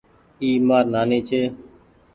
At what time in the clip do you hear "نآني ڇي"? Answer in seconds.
0.93-1.41